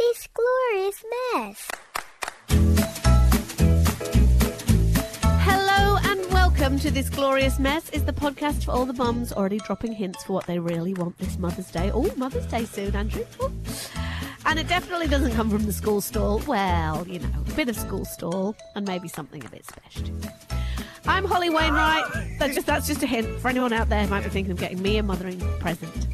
[0.00, 1.04] This glorious
[1.34, 1.68] mess.
[5.44, 9.58] Hello and welcome to This Glorious Mess is the podcast for all the mums already
[9.58, 11.90] dropping hints for what they really want this Mother's Day.
[11.92, 13.26] Oh, Mother's Day soon, Andrew.
[13.40, 13.52] Oh.
[14.46, 16.40] And it definitely doesn't come from the school stall.
[16.46, 20.06] Well, you know, a bit of school stall and maybe something a bit special.
[21.06, 22.04] I'm Holly Wainwright.
[22.38, 24.58] That's just, that's just a hint for anyone out there who might be thinking of
[24.58, 26.06] getting me a mothering present.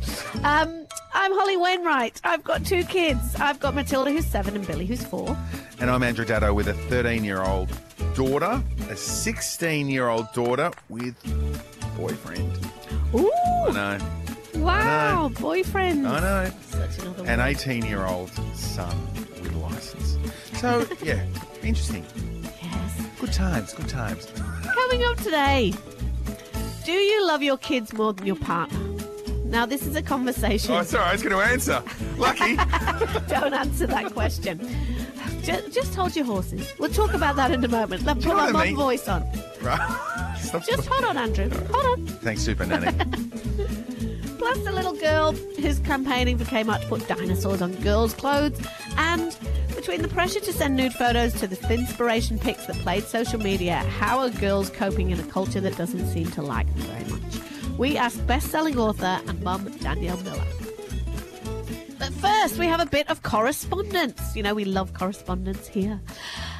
[0.45, 2.20] Um, I'm Holly Wainwright.
[2.24, 3.34] I've got two kids.
[3.37, 5.37] I've got Matilda, who's seven, and Billy, who's four.
[5.80, 7.68] And I'm Andrew Daddo with a 13 year old
[8.14, 11.14] daughter, a 16 year old daughter with
[11.96, 12.59] boyfriend.
[13.14, 13.98] Ooh, I know,
[14.62, 16.09] wow, boyfriends.
[16.09, 16.51] I know.
[16.70, 18.96] Such another An 18 year old son
[19.42, 20.16] with license.
[20.59, 21.24] So, yeah,
[21.62, 22.04] interesting.
[22.62, 23.07] Yes.
[23.20, 24.26] Good times, good times.
[24.88, 25.74] Coming up today,
[26.84, 28.79] do you love your kids more than your partner?
[29.45, 30.73] Now, this is a conversation.
[30.73, 31.82] Oh, sorry, I was going to answer.
[32.16, 32.54] Lucky.
[33.29, 34.60] Don't answer that question.
[35.42, 36.73] Just, just hold your horses.
[36.79, 38.04] We'll talk about that in a moment.
[38.04, 39.24] Let's put my mum voice on.
[39.60, 40.37] right.
[40.64, 41.51] Just hold on, Andrew.
[41.73, 42.07] Hold on.
[42.07, 42.92] Thanks, Super Nanny.
[44.38, 48.60] Plus, the little girl who's campaigning for Kmart to put dinosaurs on girls' clothes.
[48.96, 49.37] And
[49.87, 53.76] between the pressure to send nude photos to the inspiration pics that played social media,
[53.76, 57.79] how are girls coping in a culture that doesn't seem to like them very much?
[57.79, 60.45] We ask best selling author and mum Danielle Miller.
[62.01, 64.34] But first, we have a bit of correspondence.
[64.34, 66.00] You know, we love correspondence here.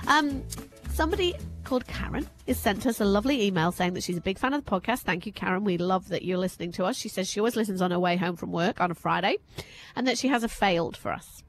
[0.07, 0.45] Um,
[0.93, 4.55] somebody called Karen has sent us a lovely email saying that she's a big fan
[4.55, 5.01] of the podcast.
[5.01, 5.65] Thank you, Karen.
[5.65, 6.97] We love that you're listening to us.
[6.97, 9.39] She says she always listens on her way home from work on a Friday
[9.97, 11.43] and that she has a failed for us.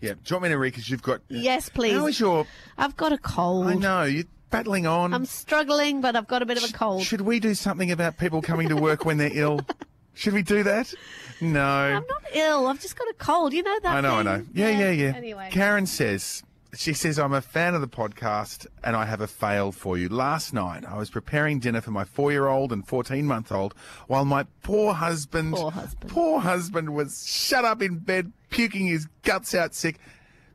[0.00, 0.70] Yeah, do you want me to read?
[0.70, 1.20] Because you've got.
[1.28, 1.92] Yes, please.
[1.92, 2.46] How is your.
[2.76, 3.66] I've got a cold.
[3.66, 5.14] I know, you're battling on.
[5.14, 7.02] I'm struggling, but I've got a bit of a cold.
[7.02, 9.60] Should we do something about people coming to work when they're ill?
[10.14, 10.94] Should we do that?
[11.42, 11.62] No.
[11.62, 12.66] I'm not ill.
[12.66, 13.52] I've just got a cold.
[13.52, 13.96] You know that.
[13.96, 14.24] I know, I thing?
[14.24, 14.46] know.
[14.54, 15.12] Yeah, yeah, yeah.
[15.14, 15.50] Anyway.
[15.52, 16.42] Karen says,
[16.76, 20.08] she says, I'm a fan of the podcast and I have a fail for you.
[20.08, 23.74] Last night, I was preparing dinner for my four year old and 14 month old
[24.06, 26.10] while my poor husband, Poor husband.
[26.10, 29.98] poor husband was shut up in bed, puking his guts out sick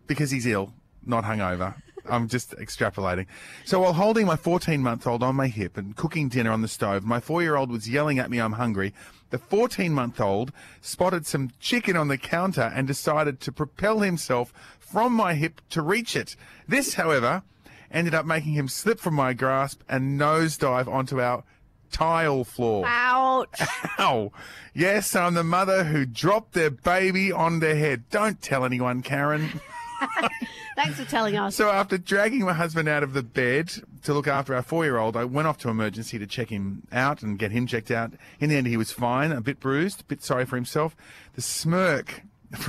[0.08, 0.74] because he's ill,
[1.06, 1.76] not hungover.
[2.10, 3.28] I'm just extrapolating.
[3.64, 6.68] So while holding my 14 month old on my hip and cooking dinner on the
[6.68, 8.94] stove, my four year old was yelling at me, I'm hungry.
[9.30, 14.52] The 14 month old spotted some chicken on the counter and decided to propel himself
[14.92, 16.36] from my hip to reach it.
[16.68, 17.44] This, however,
[17.92, 21.44] ended up making him slip from my grasp and nosedive onto our
[21.92, 22.86] tile floor.
[22.88, 23.62] Ouch.
[24.00, 24.32] Ow.
[24.74, 28.10] Yes, I'm the mother who dropped their baby on their head.
[28.10, 29.50] Don't tell anyone, Karen.
[30.76, 31.56] Thanks for telling us.
[31.56, 33.72] So after dragging my husband out of the bed
[34.04, 37.38] to look after our four-year-old, I went off to emergency to check him out and
[37.38, 38.14] get him checked out.
[38.40, 40.96] In the end, he was fine, a bit bruised, a bit sorry for himself.
[41.34, 42.24] The smirk,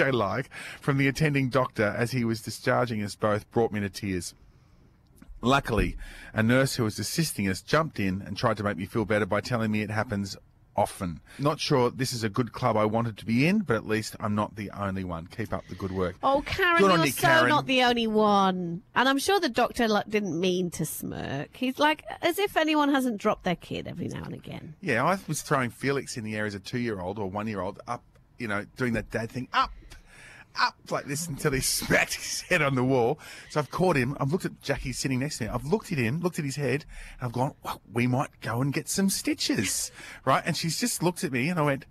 [0.00, 3.88] I like, from the attending doctor as he was discharging us both brought me to
[3.88, 4.34] tears.
[5.40, 5.96] Luckily,
[6.32, 9.26] a nurse who was assisting us jumped in and tried to make me feel better
[9.26, 10.36] by telling me it happens
[10.76, 11.20] often.
[11.38, 14.16] Not sure this is a good club I wanted to be in, but at least
[14.20, 15.26] I'm not the only one.
[15.26, 16.16] Keep up the good work.
[16.22, 17.48] Oh, Karen, Good you're you, so Karen.
[17.48, 18.82] not the only one.
[18.94, 21.56] And I'm sure the doctor like, didn't mean to smirk.
[21.56, 24.74] He's like, as if anyone hasn't dropped their kid every now and again.
[24.80, 28.02] Yeah, I was throwing Felix in the air as a two-year-old or one-year-old up,
[28.38, 29.70] you know, doing that dad thing, up,
[30.60, 33.18] up like this until he smacked his head on the wall.
[33.50, 34.16] So I've caught him.
[34.20, 35.50] I've looked at Jackie sitting next to me.
[35.50, 36.84] I've looked at him, looked at his head,
[37.18, 39.90] and I've gone, well, we might go and get some stitches,
[40.24, 40.42] right?
[40.44, 41.86] And she's just looked at me, and I went,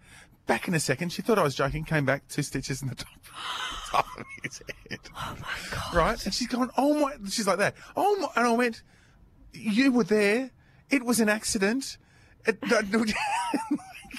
[0.47, 1.13] back in a second.
[1.13, 3.07] She thought I was joking, came back, two stitches in the top,
[3.89, 4.99] top of his head.
[5.15, 5.93] Oh my god!
[5.93, 6.25] Right?
[6.25, 7.75] And she's gone, oh my, she's like that.
[7.95, 8.83] Oh my, and I went,
[9.53, 10.51] you were there.
[10.89, 11.97] It was an accident.
[12.45, 12.59] It,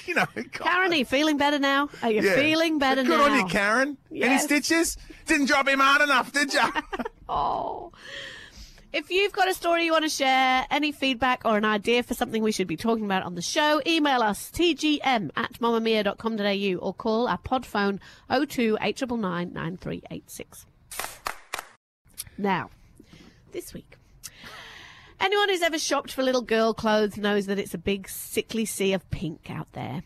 [0.06, 0.50] you know, God.
[0.52, 1.88] Karen, are you feeling better now?
[2.02, 2.34] Are you Yeah.
[2.34, 3.24] feeling better Good now?
[3.24, 3.96] on you, Karen.
[4.14, 4.96] Any stitches?
[5.26, 6.60] Didn't drop him hard enough, did you?
[7.28, 7.92] Oh.
[8.92, 12.12] If you've got a story you want to share, any feedback or an idea for
[12.12, 16.92] something we should be talking about on the show, email us tgm at mamamia.com.au or
[16.92, 20.66] call our pod phone 02 899 9386.
[22.36, 22.68] Now,
[23.52, 23.96] this week,
[25.22, 28.92] Anyone who's ever shopped for little girl clothes knows that it's a big sickly sea
[28.92, 30.02] of pink out there.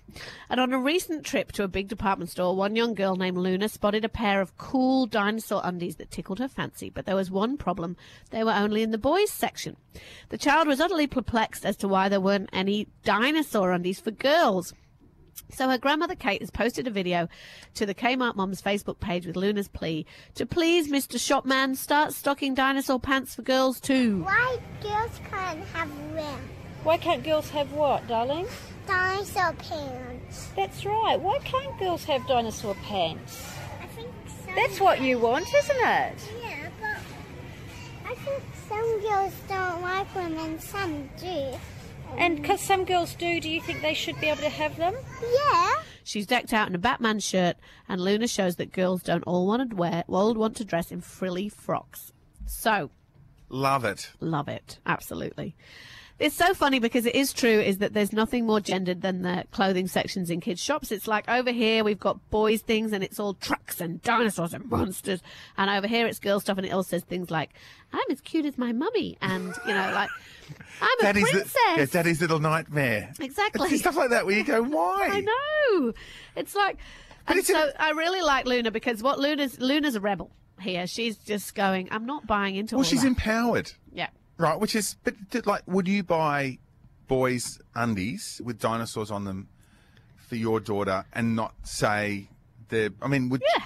[0.50, 3.70] And on a recent trip to a big department store, one young girl named Luna
[3.70, 6.90] spotted a pair of cool dinosaur undies that tickled her fancy.
[6.90, 7.96] But there was one problem.
[8.28, 9.78] They were only in the boys section.
[10.28, 14.74] The child was utterly perplexed as to why there weren't any dinosaur undies for girls.
[15.50, 17.28] So her grandmother Kate has posted a video
[17.74, 20.04] to the Kmart Moms Facebook page with Luna's plea
[20.34, 21.18] to please, Mr.
[21.18, 24.22] Shopman, start stocking dinosaur pants for girls too.
[24.22, 26.40] Why girls can't have them?
[26.82, 28.46] Why can't girls have what, darling?
[28.86, 30.48] Dinosaur pants.
[30.56, 31.18] That's right.
[31.20, 33.46] Why can't girls have dinosaur pants?
[33.82, 34.10] I think
[34.44, 34.54] some.
[34.54, 36.30] That's what you want, isn't it?
[36.42, 41.54] Yeah, but I think some girls don't like them and some do.
[42.18, 44.94] And because some girls do, do you think they should be able to have them?
[45.22, 45.72] Yeah.
[46.04, 47.56] She's decked out in a Batman shirt,
[47.88, 51.00] and Luna shows that girls don't all want to wear, all want to dress in
[51.00, 52.12] frilly frocks.
[52.46, 52.90] So,
[53.48, 54.10] Love it.
[54.20, 55.54] love it, absolutely.
[56.18, 59.44] It's so funny because it is true is that there's nothing more gendered than the
[59.50, 60.90] clothing sections in kids shops.
[60.90, 64.64] It's like over here we've got boys things and it's all trucks and dinosaurs and
[64.70, 65.20] monsters,
[65.58, 67.50] and over here it's girl stuff and it all says things like
[67.92, 70.08] "I'm as cute as my mummy" and you know like
[70.80, 73.12] "I'm a princess." li- yeah, Daddy's little nightmare.
[73.20, 73.68] Exactly.
[73.70, 75.10] It's stuff like that where you go, why?
[75.12, 75.92] I know.
[76.34, 76.78] It's like,
[77.28, 80.30] and it's so a- I really like Luna because what Luna's Luna's a rebel
[80.60, 80.86] here.
[80.86, 81.88] She's just going.
[81.90, 82.76] I'm not buying into.
[82.76, 83.08] Well, she's that.
[83.08, 84.08] empowered, Yeah.
[84.38, 84.58] Right?
[84.58, 85.14] Which is, but
[85.46, 86.58] like, would you buy
[87.08, 89.48] boys' undies with dinosaurs on them
[90.16, 92.28] for your daughter and not say
[92.68, 92.90] they're?
[93.00, 93.64] I mean, would Yeah.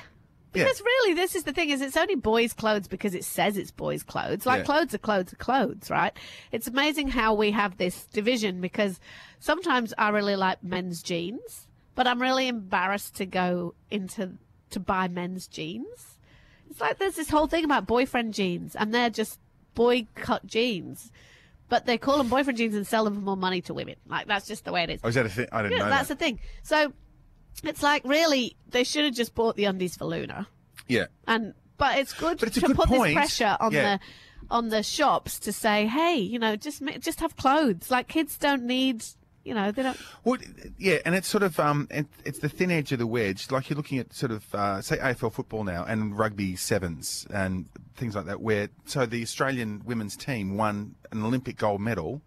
[0.52, 0.64] Yeah.
[0.64, 3.70] Because really, this is the thing: is it's only boys' clothes because it says it's
[3.70, 4.46] boys' clothes.
[4.46, 4.64] Like Yeah.
[4.64, 6.12] clothes are clothes are clothes, right?
[6.50, 8.98] It's amazing how we have this division because
[9.38, 14.38] sometimes I really like men's jeans, but I'm really embarrassed to go into
[14.70, 16.18] to buy men's jeans.
[16.68, 19.38] It's like there's this whole thing about boyfriend jeans, and they're just
[19.80, 21.10] boy cut jeans,
[21.70, 23.96] but they call them boyfriend jeans and sell them for more money to women.
[24.06, 25.00] Like that's just the way it is.
[25.02, 25.46] Oh, is that a thing?
[25.52, 26.18] I didn't Yeah, know that's that.
[26.18, 26.40] the thing.
[26.62, 26.92] So
[27.64, 30.46] it's like really, they should have just bought the undies for Luna,
[30.86, 31.06] yeah.
[31.26, 33.14] and but it's good But it's to good put point.
[33.14, 33.96] this pressure on Yeah.
[33.96, 34.00] the
[34.50, 37.90] on the shops to say, hey, you know, just just have clothes.
[37.90, 39.04] Like kids don't need,
[39.44, 39.96] you know, they don't.
[40.24, 40.38] Well,
[40.78, 43.50] yeah, and it's sort of um, it, it's the thin edge of the wedge.
[43.50, 47.66] Like you're looking at sort of uh, say AFL football now and rugby sevens and
[47.96, 48.40] things like that.
[48.40, 52.22] Where so the Australian women's team won an Olympic gold medal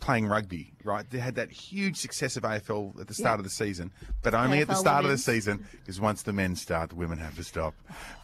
[0.00, 0.72] playing rugby.
[0.84, 3.92] Right, they had that huge success of AFL at the start of the season,
[4.22, 6.96] but only at the AFL start of the season because once the men start, the
[6.96, 7.74] women have to stop.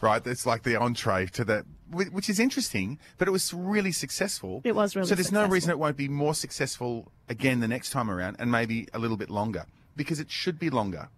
[0.01, 4.61] Right, it's like the entree to that, which is interesting, but it was really successful.
[4.63, 5.15] It was really so.
[5.15, 8.87] There's no reason it won't be more successful again the next time around, and maybe
[8.93, 11.09] a little bit longer because it should be longer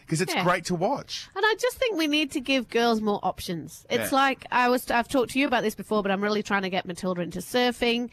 [0.00, 0.44] because it's Yeah.
[0.44, 1.28] great to watch.
[1.34, 3.84] And I just think we need to give girls more options.
[3.90, 4.18] It's Yeah.
[4.18, 6.70] like I was I've talked to you about this before, but I'm really trying to
[6.70, 8.10] get Matilda into surfing.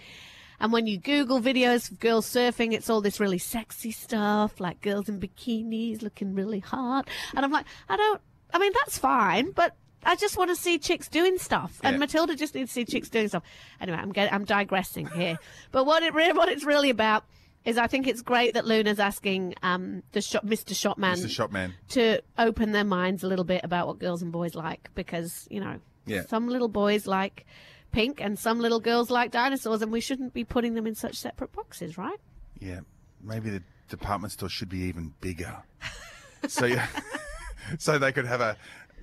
[0.59, 4.81] And when you Google videos of girls surfing, it's all this really sexy stuff, like
[4.81, 7.07] girls in bikinis looking really hot.
[7.35, 8.21] And I'm like, I don't,
[8.53, 11.79] I mean, that's fine, but I just want to see chicks doing stuff.
[11.83, 11.99] And Yeah.
[11.99, 13.43] Matilda just needs to see chicks doing stuff.
[13.81, 15.37] Anyway, I'm getting, I'm digressing here.
[15.71, 17.23] but what it, re- what it's really about
[17.65, 20.73] is I think it's great that Luna's asking um, the shop, Mr.
[20.73, 21.29] Shopman, Mr.
[21.29, 21.71] Shopman.
[21.89, 25.61] to open their minds a little bit about what girls and boys like because you
[25.61, 26.23] know Yeah.
[26.27, 27.45] some little boys like
[27.93, 31.15] pink and some little girls like dinosaurs and we shouldn't be putting them in such
[31.15, 32.19] separate boxes right
[32.59, 32.81] Yeah,
[33.21, 35.63] maybe the department store should be even bigger.
[36.49, 36.87] So yeah,
[37.79, 38.57] so they could have a.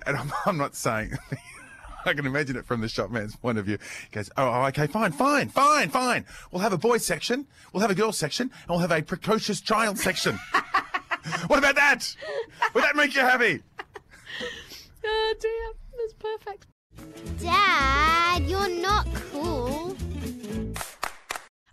[0.05, 1.13] And I'm, I'm not saying.
[2.05, 3.77] I can imagine it from the shopman's point of view.
[4.09, 6.25] He goes, oh, oh, okay, fine, fine, fine, fine.
[6.51, 9.61] We'll have a boys section, we'll have a girls section, and we'll have a precocious
[9.61, 10.39] child section.
[11.47, 12.15] what about that?
[12.73, 13.61] Would that make you happy?
[15.03, 16.67] oh dear that's perfect
[17.39, 19.95] Dad, you're not cool.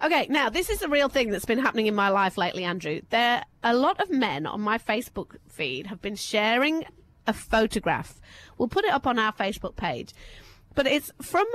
[0.02, 3.00] Okay, now this is a real thing that's been happening in my life lately, Andrew.
[3.10, 6.84] There, a lot of men on my Facebook feed have been sharing
[7.26, 8.20] a photograph.
[8.56, 10.14] We'll put it up on our Facebook page,
[10.74, 11.46] but it's from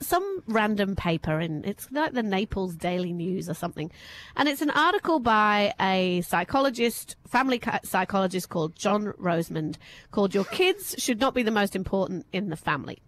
[0.00, 3.90] some random paper, and it's like the Naples Daily News or something.
[4.36, 9.76] And it's an article by a psychologist, family psychologist called John Rosemond,
[10.10, 13.00] called "Your Kids Should Not Be the Most Important in the Family."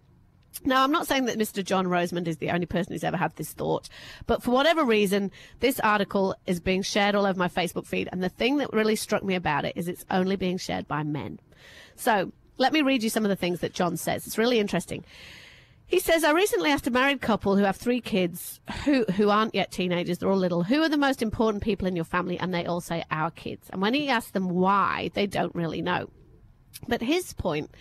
[0.65, 1.63] Now, I'm not saying that Mr.
[1.63, 3.87] John Rosemond is the only person who's ever had this thought,
[4.25, 8.09] but for whatever reason, this article is being shared all over my Facebook feed.
[8.11, 11.03] And the thing that really struck me about it is it's only being shared by
[11.03, 11.39] men.
[11.95, 14.27] So let me read you some of the things that John says.
[14.27, 15.05] It's really interesting.
[15.89, 19.55] He says, I recently asked a married couple who have three kids who, who aren't
[19.55, 22.37] yet teenagers, they're all little, who are the most important people in your family?
[22.37, 23.67] And they all say, our kids.
[23.71, 26.11] And when he asked them why, they don't really know.
[26.87, 27.71] But his point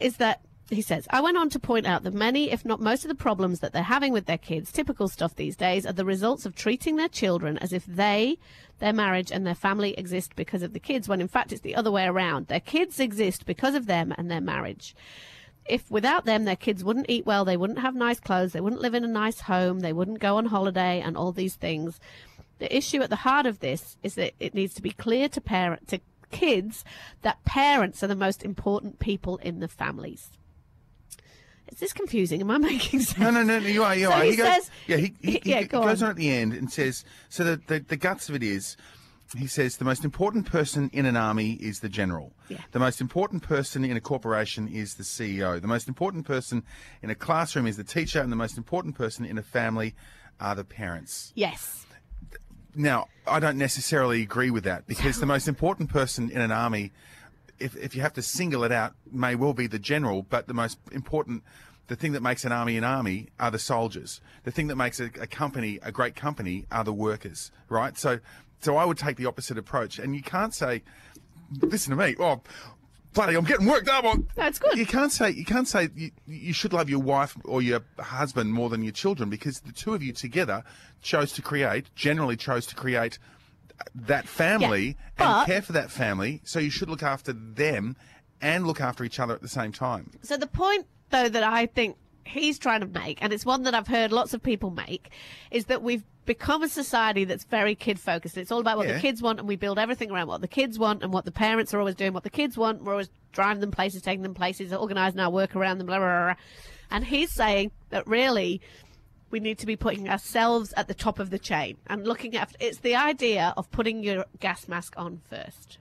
[0.00, 3.04] is that he says, I went on to point out that many, if not most
[3.04, 6.04] of the problems that they're having with their kids, typical stuff these days, are the
[6.04, 8.38] results of treating their children as if they,
[8.78, 11.74] their marriage, and their family exist because of the kids, when in fact it's the
[11.74, 12.46] other way around.
[12.46, 14.94] Their kids exist because of them and their marriage.
[15.68, 18.82] If without them, their kids wouldn't eat well, they wouldn't have nice clothes, they wouldn't
[18.82, 22.00] live in a nice home, they wouldn't go on holiday, and all these things.
[22.58, 25.40] The issue at the heart of this is that it needs to be clear to
[25.40, 26.84] parent to kids
[27.22, 30.30] that parents are the most important people in the families.
[31.70, 32.40] Is this confusing?
[32.40, 33.18] Am I making sense?
[33.18, 34.24] No, no, no, no, you are, you So are.
[34.24, 36.06] he goes, says- yeah, he, he, he- he yeah, go goes on.
[36.06, 36.10] on.
[36.12, 38.76] at the end and says, so the, the, the guts of it is,
[39.36, 42.32] he says, the most important person in an army is the general.
[42.48, 42.58] Yeah.
[42.72, 45.60] The most important person in a corporation is the CEO.
[45.60, 46.62] The most important person
[47.02, 49.94] in a classroom is the teacher, and the most important person in a family
[50.40, 51.32] are the parents.
[51.34, 51.84] Yes.
[52.74, 56.92] Now, I don't necessarily agree with that because the most important person in an army,
[57.58, 60.54] if, if you have to single it out, may well be the general, but the
[60.54, 61.42] most important,
[61.88, 64.20] the thing that makes an army an army are the soldiers.
[64.44, 67.98] The thing that makes a, a company a great company are the workers, right?
[67.98, 68.20] So,
[68.60, 69.98] so I would take the opposite approach.
[69.98, 70.82] And you can't say,
[71.60, 72.40] listen to me, oh,
[73.14, 74.28] bloody, I'm getting worked up on.
[74.34, 74.76] That's good.
[74.78, 78.52] You can't say, you can't say you, you should love your wife or your husband
[78.52, 80.64] more than your children because the two of you together
[81.02, 83.18] chose to create, generally chose to create
[83.94, 86.40] that family but- and care for that family.
[86.44, 87.96] So you should look after them
[88.40, 90.10] and look after each other at the same time.
[90.22, 91.96] So the point, though, that I think
[92.28, 95.10] he's trying to make, and it's one that I've heard lots of people make,
[95.50, 98.36] is that we've become a society that's very kid focused.
[98.36, 98.94] It's all about what Yeah.
[98.94, 101.32] the kids want, and we build everything around what the kids want and what the
[101.32, 102.12] parents are always doing.
[102.12, 105.56] What the kids want, we're always driving them places, taking them places, organising our work
[105.56, 106.42] around them, blah, blah, blah, blah.
[106.90, 108.60] And he's saying that really
[109.30, 112.56] we need to be putting ourselves at the top of the chain and looking at
[112.60, 115.78] it's the idea of putting your gas mask on first.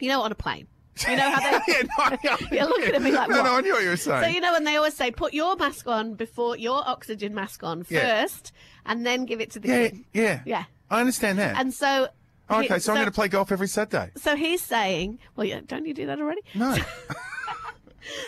[0.00, 0.66] You know, on a plane.
[1.06, 1.60] You know how they.
[1.68, 3.44] yeah, no, no, You're looking at me like, no, what?
[3.44, 4.22] no, I knew what you were saying.
[4.24, 7.62] So you know when they always say put your mask on before your oxygen mask
[7.62, 8.22] on Yeah.
[8.22, 8.52] first,
[8.86, 10.04] and then give it to the yeah, kid.
[10.12, 10.64] yeah, Yeah.
[10.90, 11.56] I understand that.
[11.58, 12.08] And so.
[12.50, 14.10] okay, he- so, I'm going to play golf every Saturday.
[14.16, 16.40] So he's saying, well, yeah, don't you do that already?
[16.54, 16.76] No.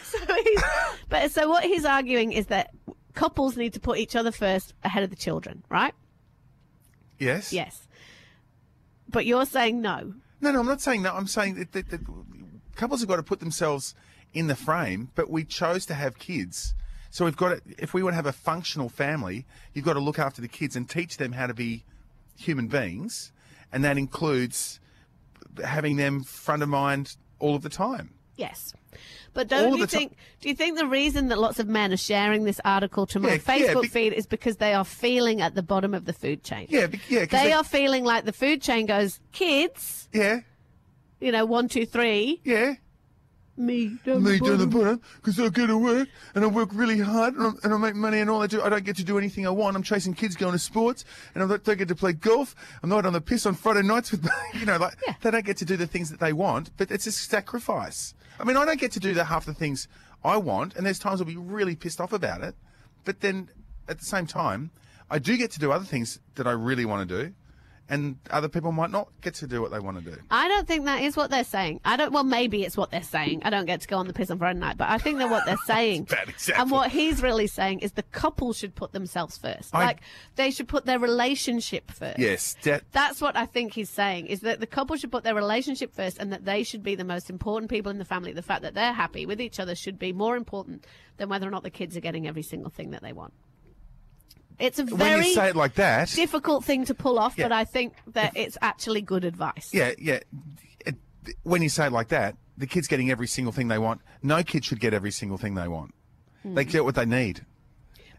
[0.02, 0.62] So he's,
[1.08, 2.74] but so what he's arguing is that
[3.14, 5.94] couples need to put each other first ahead of the children, right?
[7.18, 7.52] yes.
[7.52, 7.86] Yes.
[9.08, 10.14] But you're saying no.
[10.42, 11.14] No, no, I'm not saying that.
[11.14, 12.00] I'm saying that, that, that
[12.80, 13.94] couples have got to put themselves
[14.32, 16.74] in the frame, but we chose to have kids.
[17.10, 19.44] So we've got to, if we want to have a functional family,
[19.74, 21.84] you've got to look after the kids and teach them how to be
[22.38, 23.32] human beings.
[23.72, 24.80] And that includes
[25.64, 28.10] having them front of mind all of the time.
[28.36, 28.72] Yes.
[29.34, 30.16] But don't of you think?
[30.40, 33.28] Do you think the reason that lots of men are sharing this article to my
[33.28, 36.12] Yeah, yeah, Facebook be- feed is because they are feeling at the bottom of the
[36.12, 36.66] food chain?
[36.70, 40.40] Yeah, be- yeah, They they- are feeling like the food chain goes, kids, Yeah,
[41.20, 42.74] you know, one, two, three, yeah.
[43.56, 45.00] me, down Me the down the bottom.
[45.16, 47.94] because I go to work and I work really hard and, I'm, and I make
[47.94, 49.76] money and all I do I don't get to do anything I want.
[49.76, 52.54] I'm chasing kids going to sports and I don't don't get to play golf.
[52.82, 55.14] I'm not on the piss on Friday nights with you know like Yeah.
[55.20, 56.70] they don't get to do the things that they want.
[56.78, 58.14] But it's a sacrifice.
[58.38, 59.88] I mean I don't get to do the half the things
[60.24, 62.54] I want and there's times I'll be really pissed off about it.
[63.04, 63.50] But then
[63.88, 64.70] at the same time
[65.10, 67.34] I do get to do other things that I really want to do.
[67.90, 70.16] And other people might not get to do what they want to do.
[70.30, 71.80] I don't think that is what they're saying.
[71.84, 72.12] I don't.
[72.12, 73.42] Well, maybe it's what they're saying.
[73.44, 75.28] I don't get to go on the piss on Friday night, but I think that
[75.28, 76.08] what they're saying,
[76.56, 79.74] and what he's really saying is the couple should put themselves first.
[79.74, 80.00] I- like
[80.36, 82.18] they should put their relationship first.
[82.18, 85.34] Yes, that That's what I think he's saying is that the couple should put their
[85.34, 88.32] relationship first and that they should be the most important people in the family.
[88.32, 91.50] The fact that they're happy with each other should be more important than whether or
[91.50, 93.32] not the kids are getting every single thing that they want.
[94.60, 97.46] It's a when very you say it like that, difficult thing to pull off, Yeah.
[97.46, 99.70] but I think that it's actually good advice.
[99.72, 100.20] Yeah, yeah.
[100.84, 100.96] It,
[101.42, 104.02] when you say it like that, the kid's getting every single thing they want.
[104.22, 105.94] No kid should get every single thing they want.
[106.44, 106.70] They hmm.
[106.70, 107.44] get what they need.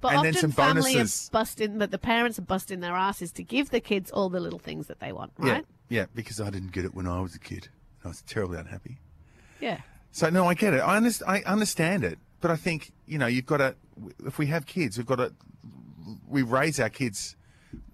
[0.02, 1.30] But and then often some family bonuses.
[1.30, 4.40] are busting, but the parents are busting their asses to give the kids all the
[4.40, 5.64] little things that they want, right?
[5.90, 6.06] Yeah, yeah.
[6.16, 7.68] Because I didn't get it when I was a kid.
[8.04, 8.98] I was terribly unhappy.
[9.60, 9.82] Yeah.
[10.12, 10.80] So no, I get it.
[10.80, 13.76] I, underst- I understand it, but I think you know you've got to.
[14.26, 15.34] If we have kids, we've got to.
[16.32, 17.36] We raise our kids,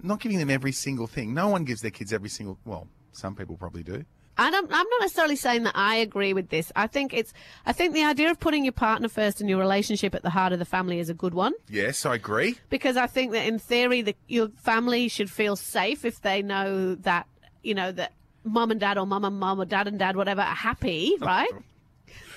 [0.01, 1.33] not giving them every single thing.
[1.33, 2.57] No one gives their kids every single.
[2.65, 4.05] Well, some people probably do.
[4.39, 6.71] I don't, I'm not necessarily saying that I agree with this.
[6.75, 7.33] I think it's,
[7.65, 10.53] I think the idea of putting your partner first and your relationship at the heart
[10.53, 11.53] of the family is a good one.
[11.67, 12.59] Yes, I agree.
[12.69, 16.93] because I think that in theory, the, your family should feel safe if they know
[16.95, 17.25] that
[17.63, 18.13] you know that
[18.43, 21.49] mum and dad or mum and mum or dad and dad whatever are happy, right?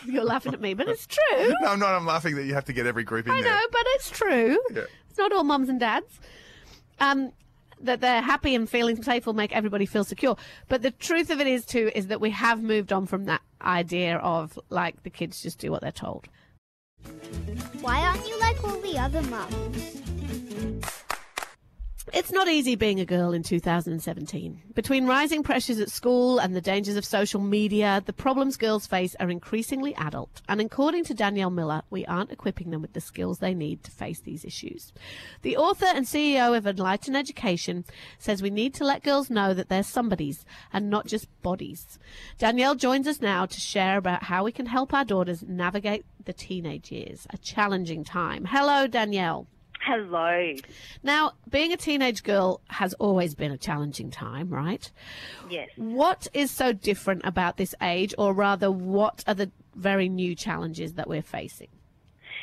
[0.07, 1.55] You're laughing at me, but it's true.
[1.61, 1.95] No, I'm not.
[1.95, 3.53] I'm laughing that you have to get every group in I there.
[3.53, 4.59] know, but it's true.
[4.73, 4.83] Yeah.
[5.09, 6.21] It's not all mums and dads.
[7.01, 7.33] Um,
[7.83, 10.37] that they're happy and feeling safe will make everybody feel secure.
[10.69, 13.41] But the truth of it is too is that we have moved on from that
[13.63, 16.29] idea of like the kids just do what they're told.
[17.81, 19.97] Why aren't you like all the other mums?
[22.13, 24.63] It's not easy being a girl in 2017.
[24.75, 29.15] Between rising pressures at school and the dangers of social media, the problems girls face
[29.21, 30.43] are increasingly adult.
[30.49, 33.93] And according to Danielle Miller, we aren't equipping them with the skills they need to
[33.93, 34.93] face these issues.
[35.43, 37.85] The author and CEO of Enlighten Education
[38.19, 42.01] says we need to let girls know that they're somebodies and not just bodies.
[42.39, 46.33] Danielle joins us now to share about how we can help our daughters navigate the
[46.33, 48.47] teenage years, a challenging time.
[48.47, 49.47] Hello, Danielle.
[49.83, 50.55] Hello.
[51.03, 54.91] Now, being a teenage girl has always been a challenging time, right?
[55.49, 55.71] Yes.
[55.77, 60.95] What is so different about this age, or rather, what are the very new challenges
[60.95, 61.69] that we're facing?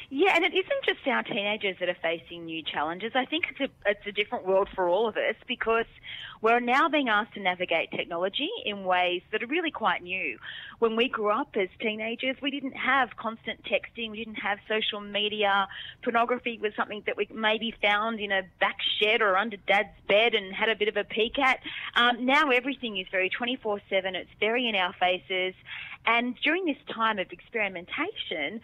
[0.10, 3.12] Yeah, and it isn't just our teenagers that are facing new challenges.
[3.14, 5.86] I think it's a, it's a different world for all of us because
[6.42, 10.38] we're now being asked to navigate technology in ways that are really quite new.
[10.80, 15.02] When we grew up as teenagers, we didn't have constant texting, we didn't have social
[15.02, 15.68] media.
[16.04, 20.36] Pornography was something that we maybe found in a back shed or under dad's bed
[20.36, 21.60] and had a bit of a peek at.
[21.98, 25.54] Um, now everything is very 24 7, it's very in our faces.
[26.06, 28.62] And during this time of experimentation,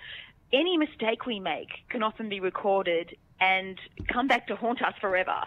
[0.53, 3.77] any mistake we make can often be recorded and
[4.11, 5.41] come back to haunt us forever.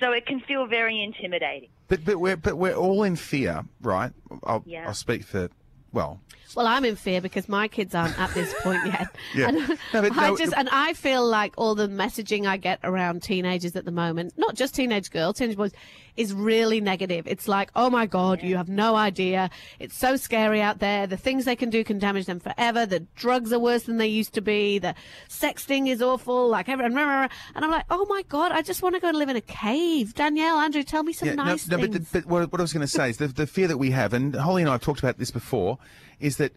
[0.00, 1.68] So it can feel very intimidating.
[1.88, 4.12] But but we're but we're all in fear, right?
[4.44, 4.86] I'll, Yeah.
[4.86, 5.48] I'll speak for
[5.94, 6.20] well.
[6.54, 9.08] Well, I'm in fear because my kids aren't at this point yet.
[9.34, 9.48] Yeah.
[9.48, 9.56] And,
[9.92, 13.24] No, but I no, just, and I feel like all the messaging I get around
[13.24, 15.72] teenagers at the moment, not just teenage girls, teenage boys,
[16.16, 17.26] is really negative.
[17.26, 19.50] It's like, oh my God, you have no idea.
[19.80, 21.08] It's so scary out there.
[21.08, 22.86] The things they can do can damage them forever.
[22.86, 24.78] The drugs are worse than they used to be.
[24.78, 24.94] The
[25.28, 26.48] sexting is awful.
[26.48, 27.30] Like everyone, and
[27.64, 30.14] I'm like, oh my God, I just want to go and live in a cave.
[30.14, 32.10] Danielle, Andrew, tell me some Yeah, nice no, no, but, things.
[32.12, 33.90] the, but what, what I was going to say is the, the fear that we
[33.90, 35.78] have, and Holly and I have talked about this before,
[36.20, 36.52] is that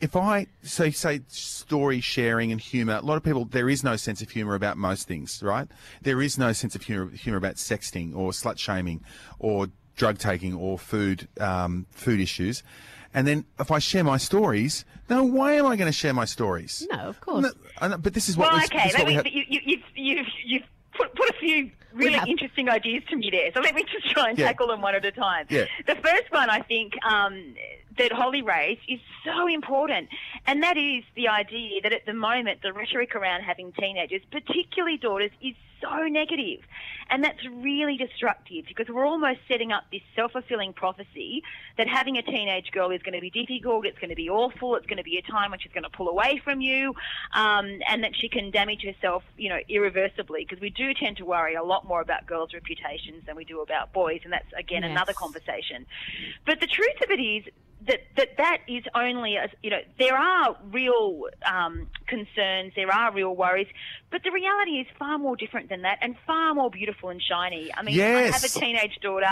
[0.00, 3.96] if I say say story sharing and humour, a lot of people there is no
[3.96, 5.68] sense of humour about most things, right?
[6.02, 9.04] There is no sense of humour humour about sexting or slut shaming
[9.38, 12.62] or drug taking or food um, food issues.
[13.12, 16.24] And then if I share my stories, no way am I going to share my
[16.24, 16.86] stories.
[16.92, 17.42] no, of course.
[17.42, 19.14] No, I know, but this is what Well, we- okay, this is what we me,
[19.16, 20.62] have- you, you, you've, you've, you've
[20.94, 23.50] put, put a few really have- interesting ideas to me there.
[23.52, 24.46] So let me just try and Yeah.
[24.48, 25.46] tackle them one at a time.
[25.48, 25.64] Yeah.
[25.86, 27.54] The first one, I think, um,
[27.98, 30.08] that Holly raised is so important,
[30.46, 34.96] and that is the idea that at the moment the rhetoric around having teenagers, particularly
[34.96, 36.60] daughters, is so negative.
[37.12, 41.42] And that's really destructive because we're almost setting up this self fulfilling prophecy
[41.76, 44.76] that having a teenage girl is going to be difficult, it's going to be awful,
[44.76, 46.94] it's going to be a time when she's going to pull away from you,
[47.34, 50.44] um, and that she can damage herself, you know, irreversibly.
[50.48, 53.60] Because we do tend to worry a lot more about girls' reputations than we do
[53.60, 54.90] about boys, and that's, again, Yes.
[54.90, 55.86] another conversation.
[56.46, 57.44] But the truth of it is,
[57.86, 63.12] that, that that is only a, you know there are real um, concerns there are
[63.12, 63.68] real worries
[64.10, 67.70] but the reality is far more different than that and far more beautiful and shiny.
[67.72, 69.26] I mean I have a teenage daughter.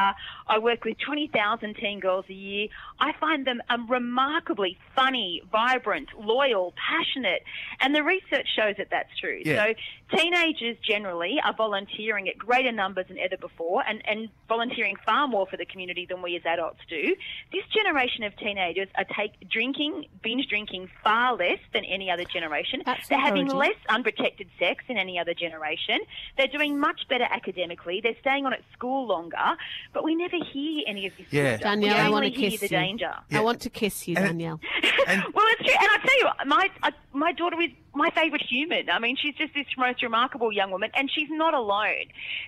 [0.47, 2.69] I work with 20,000 teen girls a year.
[3.01, 7.43] I find them um, remarkably funny vibrant loyal passionate
[7.81, 9.43] and the research shows that that's true.
[9.45, 9.67] Yeah.
[9.67, 15.27] so teenagers generally are volunteering at greater numbers than ever before and, and volunteering far
[15.27, 17.17] more for the community than we as adults do.
[17.53, 22.83] This generation of teenagers are take drinking, binge drinking far less than any other generation.
[22.85, 25.99] That's They're having less unprotected sex than any other generation.
[26.37, 28.01] They're doing much better academically.
[28.03, 29.57] They're staying on at school longer,
[29.93, 31.27] but we never hear any of this.
[31.31, 31.57] Yeah.
[31.57, 31.63] stuff.
[31.75, 32.71] Danielle, we I want to kiss the you.
[32.71, 33.15] danger.
[33.33, 34.61] I want to kiss you, And- Danielle.
[35.07, 38.43] And- well, it's true, and I tell you, my uh, my daughter is my favourite
[38.43, 38.91] human.
[38.91, 42.05] I mean, she's just this most remarkable young woman, and she's not alone.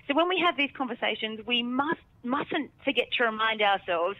[0.07, 4.17] So when we have these conversations, we must mustn't forget to remind ourselves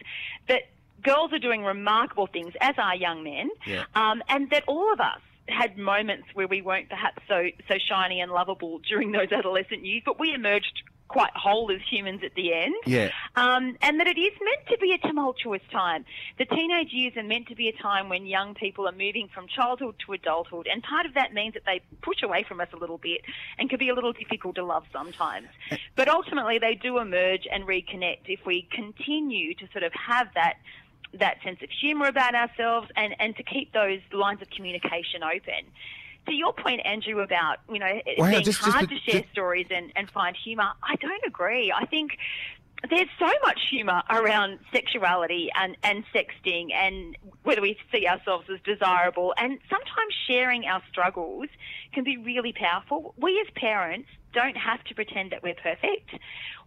[0.48, 0.62] that
[1.02, 3.84] girls are doing remarkable things, as are young men, Yeah.
[3.94, 8.20] um, and that all of us had moments where we weren't perhaps so so shiny
[8.20, 12.54] and lovable during those adolescent years, but we emerged quite whole as humans at the
[12.54, 13.10] end Yeah.
[13.36, 16.06] um, and that it is meant to be a tumultuous time.
[16.38, 19.46] The teenage years are meant to be a time when young people are moving from
[19.46, 22.76] childhood to adulthood, and part of that means that they push away from us a
[22.78, 23.20] little bit
[23.58, 25.48] and can be a little difficult to love sometimes.
[25.96, 30.54] But ultimately, they do emerge and reconnect if we continue to sort of have that.
[31.14, 35.70] That sense of humour about ourselves and, and to keep those lines of communication open.
[36.26, 39.20] To your point, Andrew, about you know it being just- just hard to- to share
[39.20, 41.72] just- stories and, and find humour, I don't agree.
[41.72, 42.16] I think
[42.88, 48.58] there's so much humour around sexuality and, and sexting and whether we see ourselves as
[48.64, 49.34] desirable.
[49.36, 51.48] And sometimes sharing our struggles
[51.92, 53.14] can be really powerful.
[53.16, 56.10] We as parents don't have to pretend that we're perfect.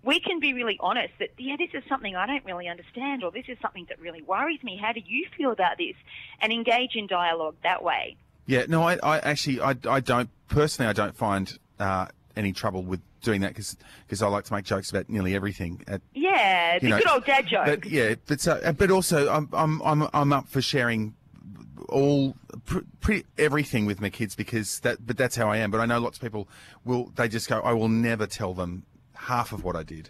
[0.03, 3.31] We can be really honest that, yeah, this is something I don't really understand or
[3.31, 4.77] this is something that really worries me.
[4.81, 5.95] How do you feel about this?
[6.41, 8.17] And engage in dialogue that way.
[8.45, 12.83] Yeah, no, I, I actually, I, I don't personally, I don't find uh, any trouble
[12.83, 15.83] with doing that because I like to make jokes about nearly everything.
[15.87, 17.65] At, Yeah, the you know, good old dad joke.
[17.65, 21.15] But yeah, but so, uh, but also I'm I'm I'm I'm up for sharing
[21.89, 25.71] all pr- pretty everything with my kids because that but that's how I am.
[25.71, 26.47] But I know lots of people
[26.83, 30.09] will they just go I will never tell them half of what I did.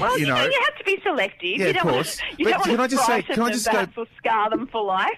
[0.00, 1.58] Well, you know, you have to be selective.
[1.58, 2.18] Yeah, you of don't course.
[2.18, 4.06] Want to, you But don't want can to I just say- can I just go-
[4.18, 5.10] scar them for life.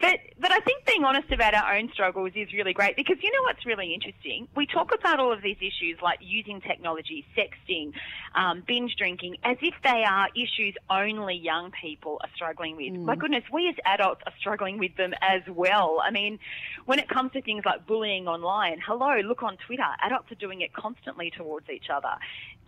[0.00, 3.32] But but I think being honest about our own struggles is really great because you
[3.32, 4.46] know what's really interesting?
[4.54, 7.92] We talk about all of these issues like using technology, sexting,
[8.36, 12.92] um, binge drinking, as if they are issues only young people are struggling with.
[12.92, 16.00] My goodness, we as adults are struggling with them as well.
[16.04, 16.38] I mean,
[16.86, 20.60] when it comes to things like bullying online, hello, look on Twitter, adults are doing
[20.60, 22.14] it constantly towards each other.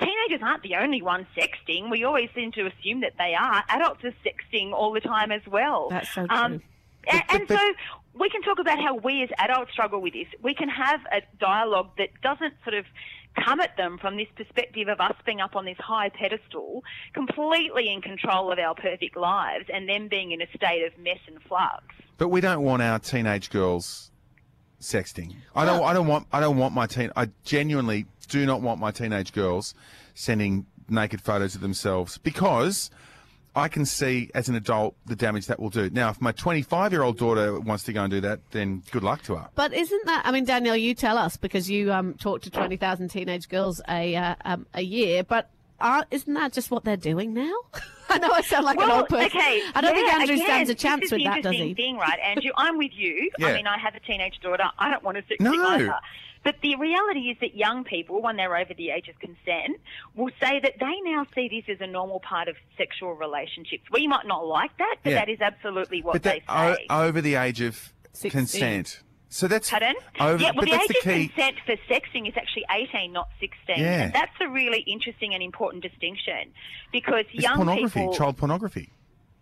[0.00, 1.90] Teenagers aren't the only ones sexting.
[1.90, 3.62] We always seem to assume that they are.
[3.68, 5.90] Adults are sexting all the time as well.
[5.90, 6.36] That's so Um, true.
[6.44, 6.62] and,
[7.04, 7.72] But- and but- so
[8.14, 10.26] we can talk about how we as adults struggle with this.
[10.42, 12.84] We can have a dialogue that doesn't sort of
[13.44, 16.82] come at them from this perspective of us being up on this high pedestal,
[17.14, 21.18] completely in control of our perfect lives, and them being in a state of mess
[21.28, 21.84] and flux.
[22.18, 24.10] But we don't want our teenage girls
[24.80, 25.36] sexting.
[25.54, 25.82] I don't.
[25.82, 26.26] I don't want.
[26.32, 27.10] I don't want my teen.
[27.16, 29.74] I genuinely do not want my teenage girls
[30.14, 32.90] sending naked photos of themselves because
[33.54, 35.90] I can see as an adult the damage that will do.
[35.90, 39.02] Now, if my 25 year old daughter wants to go and do that, then good
[39.02, 39.48] luck to her.
[39.54, 40.22] But isn't that?
[40.24, 43.80] I mean, Danielle, you tell us because you um, talk to twenty thousand teenage girls
[43.88, 45.24] a uh, um, a year.
[45.24, 47.52] But are, isn't that just what they're doing now?
[48.08, 49.26] I know I sound like an old person.
[49.26, 49.62] okay.
[49.74, 51.52] I don't think yeah, Andrew again, stands a this chance is with the that, does
[51.52, 51.74] interesting he?
[51.74, 52.50] thing, right, Andrew?
[52.56, 53.30] I'm with you.
[53.38, 53.46] Yeah.
[53.48, 54.64] I mean, I have a teenage daughter.
[54.78, 55.52] I don't want to sex No.
[55.52, 55.94] either.
[56.42, 59.78] But the reality is that young people, when they're over the age of consent,
[60.14, 63.82] will say that they now see this as a normal part of sexual relationships.
[63.92, 65.18] We might not like that, but Yeah.
[65.20, 66.86] that is absolutely what but they say.
[66.88, 68.30] o- over the age of 16.
[68.30, 69.02] consent.
[69.32, 69.94] So that's Pardon?
[70.18, 70.42] over.
[70.42, 71.28] yeah, well, but the age the of key.
[71.28, 73.76] consent for sexting is actually 18, not 16.
[73.78, 74.04] Yeah.
[74.04, 76.52] And that's a really interesting and important distinction
[76.90, 78.14] because It's young pornography, people.
[78.14, 78.90] child pornography.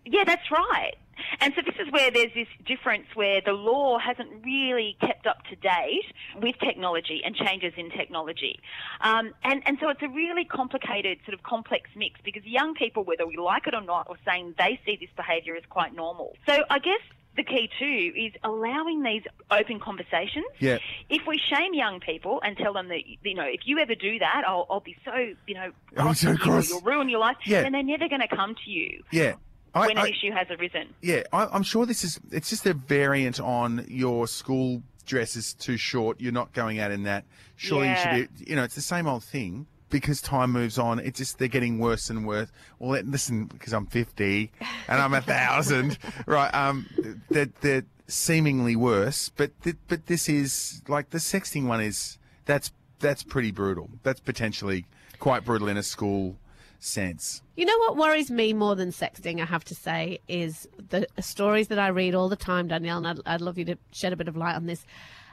[0.05, 0.95] Yeah, that's right.
[1.41, 5.43] And so this is where there's this difference where the law hasn't really kept up
[5.51, 6.05] to date
[6.41, 8.61] with technology and changes in technology.
[9.01, 13.03] Um, and, and so it's a really complicated, sort of complex mix because young people,
[13.05, 16.37] whether we like it or not, are saying they see this behaviour as quite normal.
[16.47, 17.01] So I guess
[17.37, 20.47] the key too is allowing these open conversations.
[20.59, 20.79] Yeah.
[21.09, 24.19] If we shame young people and tell them that, you know, if you ever do
[24.21, 25.13] that, I'll, I'll be so,
[25.47, 26.69] you know, Oh, so with you or cross.
[26.69, 27.37] You'll ruin your life.
[27.45, 27.63] Yeah.
[27.63, 29.35] Then they're never going to come to you Yeah.
[29.75, 30.95] I, when an I- issue has arisen.
[31.03, 32.21] Yeah, I, I'm sure this is.
[32.31, 36.21] It's just a variant on your school dress is too short.
[36.21, 37.25] You're not going out in that.
[37.57, 38.45] Surely you should be.
[38.51, 39.67] You know, it's the same old thing.
[39.91, 42.51] Because time moves on, it just they're getting worse and worse.
[42.79, 44.53] Well, listen, because I'm 50
[44.87, 46.53] and I'm a thousand, right?
[46.55, 46.85] Um,
[47.31, 52.71] they're, they're seemingly worse, but th- but this is like the sexting one is that's
[52.99, 53.89] that's pretty brutal.
[54.03, 54.85] That's potentially
[55.21, 56.37] quite brutal in a school
[56.79, 57.43] sense.
[57.57, 61.69] You know what worries me more than sexting, I have to say, is the stories
[61.69, 64.17] that I read all the time, Danielle, and I'd, I'd love you to shed a
[64.17, 64.85] bit of light on this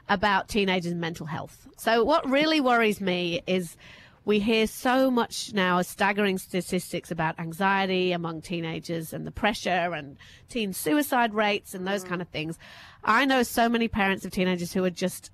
[0.09, 1.67] about teenagers' mental health.
[1.77, 3.77] So, what really worries me is
[4.25, 10.17] we hear so much now staggering statistics about anxiety among teenagers and the pressure and
[10.49, 12.09] teen suicide rates and those mm.
[12.09, 12.57] kind of things.
[13.03, 15.29] I know so many parents of teenagers who are just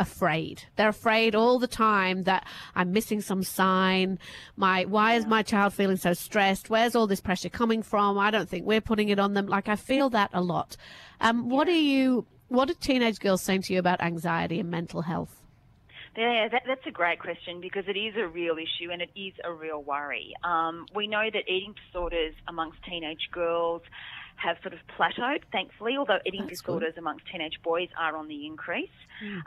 [0.00, 0.64] afraid.
[0.76, 4.18] They're afraid all the time that I'm missing some sign.
[4.56, 6.70] My why is my child feeling so stressed?
[6.70, 8.18] Where's all this pressure coming from?
[8.18, 9.46] I don't think we're putting it on them.
[9.46, 10.76] Like I feel that a lot.
[11.20, 12.26] Um, what are you?
[12.48, 15.36] What are teenage girls saying to you about anxiety and mental health?
[16.16, 19.32] Yeah, that, that's a great question because it is a real issue and it is
[19.44, 20.34] a real worry.
[20.42, 23.82] Um, we know that eating disorders amongst teenage girls
[24.42, 28.46] have sort of plateaued, thankfully, although eating That's disorders amongst teenage boys are on the
[28.46, 28.88] increase.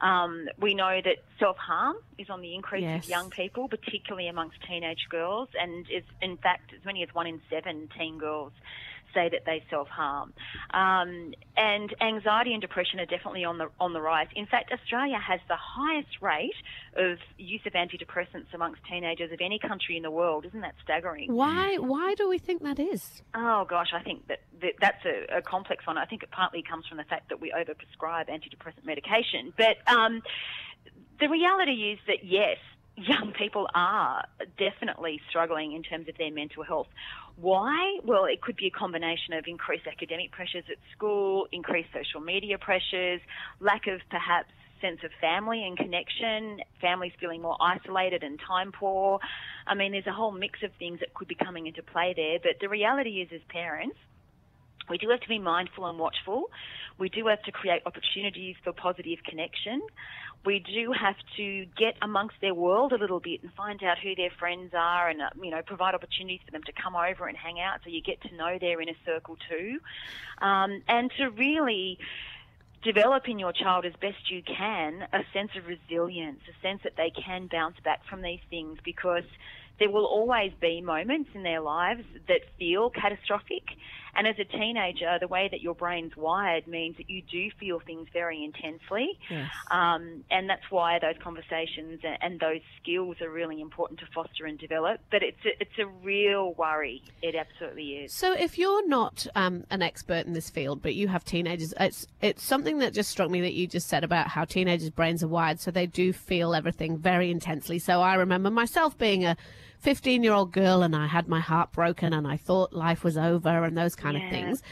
[0.02, 3.02] Um, we know that self harm is on the increase Yes.
[3.02, 7.26] with young people, particularly amongst teenage girls, and is in fact as many as one
[7.26, 8.52] in seven teen girls
[9.14, 10.34] say that they self harm.
[10.74, 14.28] Um, and anxiety and depression are definitely on the on the rise.
[14.36, 16.56] In fact, Australia has the highest rate
[16.96, 20.46] of use of antidepressants amongst teenagers of any country in the world.
[20.46, 21.34] Isn't that staggering?
[21.34, 21.78] Why?
[21.78, 23.22] Why do we think that is?
[23.36, 25.98] Oh gosh, I think that, that that's a, a complex one.
[25.98, 29.54] I think it partly comes from the fact that we overprescribe antidepressant medication.
[29.58, 30.22] But um,
[31.20, 32.58] the reality is that yes,
[32.96, 34.26] young people are
[34.58, 36.88] definitely struggling in terms of their mental health.
[37.36, 38.00] Why?
[38.04, 42.58] Well, it could be a combination of increased academic pressures at school, increased social media
[42.58, 43.22] pressures,
[43.60, 44.50] lack of perhaps
[44.82, 49.20] sense of family and connection, families feeling more isolated and time poor.
[49.66, 52.38] I mean, there's a whole mix of things that could be coming into play there.
[52.44, 53.96] But the reality is, as parents,
[54.90, 56.50] we do have to be mindful and watchful.
[56.98, 59.82] We do have to create opportunities for positive connection.
[60.46, 64.14] We do have to get amongst their world a little bit and find out who
[64.16, 67.38] their friends are and, uh, you know, provide opportunities for them to come over and
[67.38, 69.80] hang out so you get to know their inner circle too.
[70.42, 71.98] Um, and to really
[72.84, 76.98] develop in your child as best you can a sense of resilience, a sense that
[76.98, 79.24] they can bounce back from these things because
[79.80, 83.64] there will always be moments in their lives that feel catastrophic.
[84.16, 87.80] And as a teenager, the way that your brain's wired means that you do feel
[87.80, 89.18] things very intensely.
[89.30, 89.50] Yes.
[89.72, 94.58] Um, and that's why those conversations and, those skills are really important to foster and
[94.60, 95.00] develop.
[95.12, 97.02] But it's a, it's a real worry.
[97.22, 98.14] It absolutely is.
[98.14, 102.08] So, if you're not um, an expert in this field, but you have teenagers, it's
[102.22, 105.28] it's something that just struck me that you just said about how teenagers' brains are
[105.28, 107.80] wired, so they do feel everything very intensely.
[107.80, 109.38] So, I remember myself being a
[109.84, 113.18] 15 year old girl and I had my heart broken and I thought life was
[113.18, 114.24] over and those kind Yeah.
[114.24, 114.64] of things.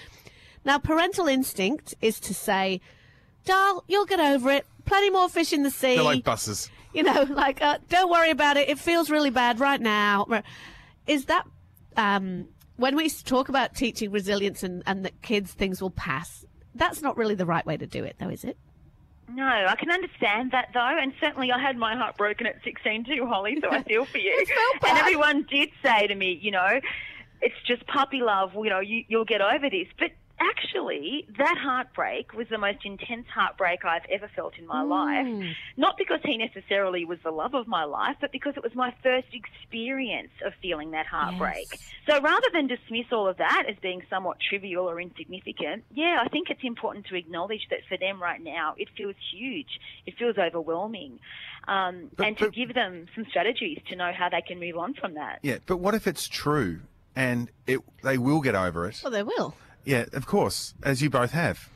[0.63, 2.80] Now, parental instinct is to say,
[3.45, 4.65] Darl, you'll get over it.
[4.86, 5.95] Plenty more fish in the sea.
[5.95, 6.69] They're like buses.
[6.93, 8.69] you know, like, uh, don't worry about it.
[8.69, 10.28] It feels really bad right now.
[11.08, 11.45] Is that,
[11.97, 12.47] um,
[12.78, 17.17] when we talk about teaching resilience and, and that kids things will pass, that's not
[17.17, 18.58] really the right way to do it, though, is it?
[19.34, 23.06] No, I can understand that though, and certainly I had my heart broken at 16
[23.06, 23.58] too, Holly.
[23.62, 24.46] So I feel for you.
[24.88, 26.80] and everyone did say to me, you know,
[27.41, 28.54] it's just puppy love.
[28.54, 29.88] You know, you, you'll get over this.
[29.98, 35.27] But actually, that heartbreak was the most intense heartbreak I've ever felt in my life.
[35.77, 38.93] Not because he necessarily was the love of my life, but because it was my
[39.04, 41.67] first experience of feeling that heartbreak.
[42.08, 46.27] So rather than dismiss all of that as being somewhat trivial or insignificant, yeah, I
[46.30, 49.80] think it's important to acknowledge that for them right now, it feels huge.
[50.06, 51.19] It feels overwhelming.
[51.67, 54.77] Um, But- and to but- give them some strategies to know how they can move
[54.77, 55.39] on from that.
[55.43, 56.82] Yeah, but what if it's true
[57.15, 58.99] and it they will get over it?
[59.04, 59.56] Well, they will.
[59.84, 61.70] Yeah, of course, as you both have.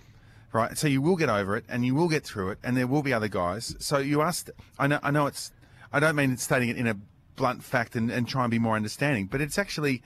[0.54, 2.88] Right, so you will get over it, and you will get through it, and there
[2.88, 3.76] will be other guys.
[3.80, 4.52] So you asked.
[4.80, 5.00] I know.
[5.04, 5.52] I know it's.
[5.92, 6.96] I don't mean stating it in a
[7.36, 10.02] blunt fact and, and try and be more understanding, but it's actually,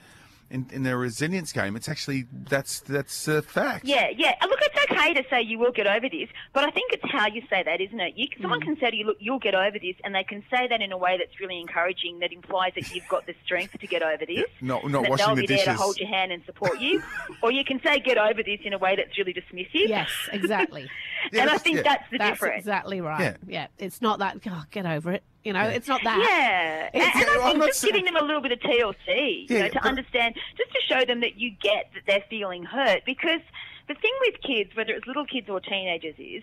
[0.50, 3.84] in, in the resilience game, it's actually that's that's a fact.
[3.84, 4.34] Yeah, yeah.
[4.40, 7.02] And Look, it's okay to say you will get over this, but I think it's
[7.10, 8.14] how you say that, isn't it?
[8.16, 8.42] You, hmm.
[8.42, 10.80] someone can say to you, look, you'll get over this, and they can say that
[10.80, 14.02] in a way that's really encouraging, that implies that you've got the strength to get
[14.02, 14.44] over this.
[14.60, 17.02] Not not that washing they'll the be there to hold your hand and support you.
[17.42, 19.88] or you can say get over this in a way that's really dismissive.
[19.88, 20.88] Yes, exactly.
[21.32, 21.82] Yeah, and I think yeah.
[21.82, 22.58] that's the That's difference.
[22.60, 23.20] exactly right.
[23.20, 23.36] Yeah.
[23.46, 23.66] Yeah.
[23.78, 25.22] It's not that, oh, get over it.
[25.44, 26.18] You know, it's not that.
[26.18, 29.56] Yeah, and, It's- and I think just giving them a little bit of TLC, you
[29.56, 32.64] Yeah, know, to but- understand, just to show them that you get that they're feeling
[32.64, 33.04] hurt.
[33.06, 33.40] Because
[33.88, 36.42] the thing with kids, whether it's little kids or teenagers, is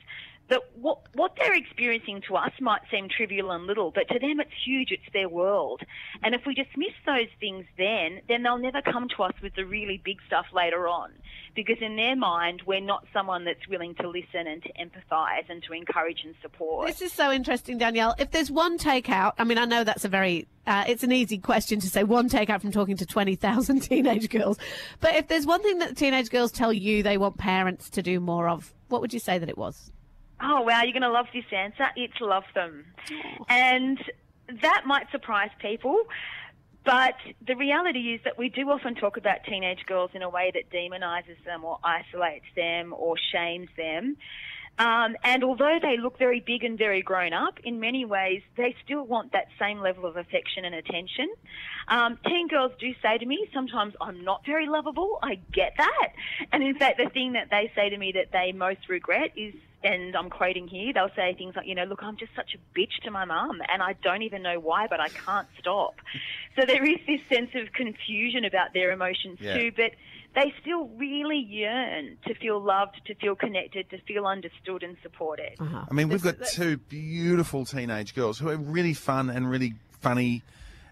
[0.49, 4.39] that what what they're experiencing to us might seem trivial and little, but to them
[4.39, 4.91] it's huge.
[4.91, 5.81] It's their world,
[6.23, 9.65] and if we dismiss those things, then then they'll never come to us with the
[9.65, 11.11] really big stuff later on,
[11.55, 15.63] because in their mind we're not someone that's willing to listen and to empathise and
[15.63, 16.87] to encourage and support.
[16.87, 18.15] This is so interesting, Danielle.
[18.17, 21.37] If there's one takeout, I mean, I know that's a very, uh, it's an easy
[21.37, 24.57] question to say one takeout from talking to 20,000 teenage girls.
[24.99, 28.19] But if there's one thing that teenage girls tell you they want parents to do
[28.19, 29.91] more of, what would you say that it was?
[30.41, 31.87] Oh, wow, you're going to love this answer.
[31.95, 32.85] It's love them.
[33.11, 33.45] Oh.
[33.49, 33.97] And
[34.61, 36.03] that might surprise people.
[36.85, 40.53] But the reality is that we do often talk about teenage girls in a way
[40.53, 44.15] that demonizes them or isolates them or shames them.
[44.79, 48.75] Um, and although they look very big and very grown up, in many ways they
[48.85, 51.29] still want that same level of affection and attention.
[51.87, 55.19] Um, teen girls do say to me, sometimes I'm not very lovable.
[55.23, 56.09] I get that.
[56.51, 59.53] And in fact, the thing that they say to me that they most regret is,
[59.83, 62.79] and I'm quoting here, they'll say things like, you know, look, I'm just such a
[62.79, 65.95] bitch to my mum and I don't even know why, but I can't stop.
[66.59, 69.53] So there is this sense of confusion about their emotions Yeah.
[69.59, 69.91] too, but
[70.37, 75.53] they still really yearn to feel loved, to feel connected, to feel understood and supported.
[75.59, 75.85] Uh-huh.
[75.89, 80.43] I mean, we've got two beautiful teenage girls who are really fun and really funny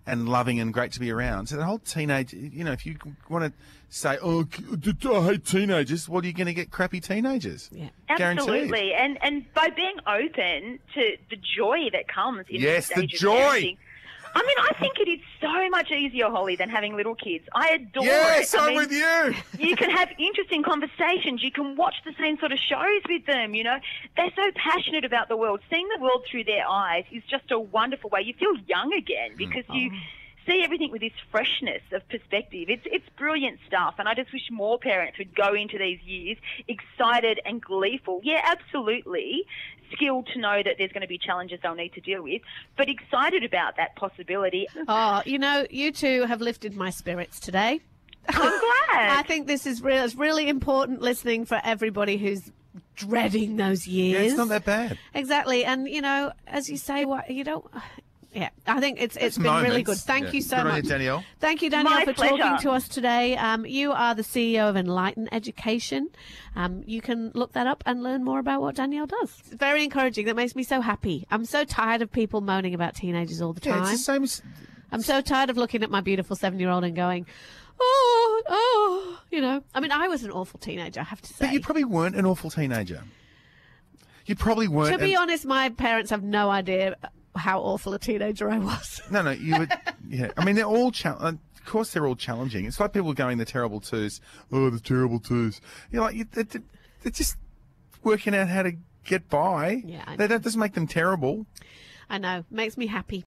[0.08, 1.48] and loving and great to be around.
[1.48, 2.98] So the whole teenage, you know, if you
[3.30, 3.54] want to
[3.90, 7.70] say, oh, I hate teenagers, well, you're going to get crappy teenagers.
[7.72, 7.90] Yeah.
[8.18, 8.50] Guaranteed.
[8.50, 13.14] Absolutely, and and by being open to the joy that comes in Yes, the stage
[13.14, 13.78] of joy.
[14.36, 17.46] I mean, I think it is so much easier, Holly, than having little kids.
[17.56, 18.60] I adore Yes, it.
[18.60, 19.34] I I'm mean, with you.
[19.70, 21.42] you can have interesting conversations.
[21.42, 23.56] You can watch the same sort of shows with them.
[23.56, 23.78] You know,
[24.18, 25.62] they're so passionate about the world.
[25.72, 28.22] Seeing the world through their eyes is just a wonderful way.
[28.22, 29.98] You feel young again because you oh.
[30.46, 32.70] See everything with this freshness of perspective.
[32.70, 36.38] It's it's brilliant stuff, and I just wish more parents would go into these years
[36.68, 38.22] excited and gleeful.
[38.24, 39.44] Yeah, absolutely.
[39.94, 42.42] Skilled to know that there's going to be challenges they'll need to deal with,
[42.76, 44.68] but excited about that possibility.
[44.88, 47.80] Oh, you know, you two have lifted my spirits today.
[48.28, 48.60] I'm glad.
[48.92, 50.04] I think this is real.
[50.04, 52.52] It's really important listening for everybody who's
[52.96, 54.22] dreading those years.
[54.22, 54.98] Yeah, it's not that bad.
[55.14, 57.66] Exactly, and you know, as you say, what you don't.
[58.36, 59.98] Yeah, I think it's it's been really good.
[59.98, 60.32] Thank Yeah.
[60.34, 61.24] you so Good much, you, Danielle.
[61.40, 63.38] Thank you, Danielle, My for talking to us today.
[63.38, 66.10] Um, you are the CEO of Enlighten Education.
[66.54, 69.34] Um, you can look that up and learn more about what Danielle does.
[69.40, 70.26] It's very encouraging.
[70.26, 71.26] That makes me so happy.
[71.32, 73.84] I'm so tired of people moaning about teenagers all the Yeah, time.
[73.84, 74.42] it's the same as.
[74.92, 77.26] I'm so tired of looking at my beautiful seven year old and going,
[77.80, 79.64] oh, oh, you know.
[79.74, 81.46] I mean, I was an awful teenager, I have to say.
[81.46, 83.04] But you probably weren't an awful teenager.
[84.26, 84.92] You probably weren't.
[84.92, 86.96] to be and- honest, my parents have no idea
[87.36, 89.02] how awful a teenager I was.
[89.12, 89.72] No, no, you would.
[90.08, 92.66] yeah, I mean, they're all chal- uh, Of course, they're all challenging.
[92.66, 94.22] It's like people going the terrible twos.
[94.52, 95.62] Oh, the terrible twos.
[95.92, 97.38] You're like, you, they're, they're just
[98.04, 99.84] working out how to get by.
[99.86, 101.46] Yeah, I that, that doesn't make them terrible.
[102.10, 103.24] I know, makes me happy.